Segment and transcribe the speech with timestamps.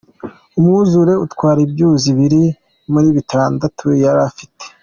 [0.57, 2.43] Umwuzure utwara ibyuzi bibiri
[2.91, 4.63] muri bitandatu yari afite.